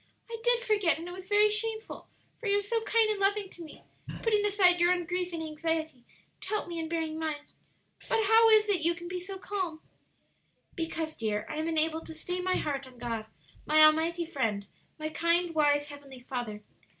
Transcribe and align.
"I 0.31 0.37
did 0.43 0.61
forget, 0.61 0.97
and 0.97 1.07
it 1.07 1.11
was 1.13 1.27
very 1.27 1.47
shameful, 1.47 2.07
for 2.39 2.47
you 2.47 2.57
are 2.57 2.61
so 2.63 2.81
kind 2.81 3.07
and 3.11 3.19
loving 3.19 3.51
to 3.51 3.61
me, 3.63 3.83
putting 4.23 4.43
aside 4.47 4.81
your 4.81 4.91
own 4.91 5.05
grief 5.05 5.31
and 5.31 5.43
anxiety 5.43 6.05
to 6.39 6.49
help 6.49 6.67
me 6.67 6.79
in 6.79 6.89
bearing 6.89 7.19
mine. 7.19 7.45
But 8.09 8.23
how 8.25 8.49
is 8.49 8.67
it 8.67 8.81
yon 8.81 8.95
can 8.95 9.07
be 9.07 9.19
so 9.19 9.37
calm?" 9.37 9.79
"Because, 10.73 11.15
dear, 11.15 11.45
I 11.47 11.57
am 11.57 11.67
enabled 11.67 12.07
to 12.07 12.15
stay 12.15 12.41
my 12.41 12.55
heart 12.55 12.87
on 12.87 12.97
God, 12.97 13.27
my 13.67 13.83
Almighty 13.83 14.25
Friend, 14.25 14.65
my 14.97 15.09
kind, 15.09 15.53
wise, 15.53 15.89
Heavenly 15.89 16.21
Father. 16.21 16.63